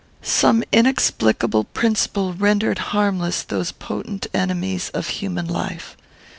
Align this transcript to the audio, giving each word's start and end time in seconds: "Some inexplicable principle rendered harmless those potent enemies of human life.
"Some 0.23 0.63
inexplicable 0.71 1.63
principle 1.65 2.33
rendered 2.33 2.79
harmless 2.89 3.43
those 3.43 3.71
potent 3.71 4.25
enemies 4.33 4.89
of 4.95 5.07
human 5.09 5.45
life. 5.45 5.95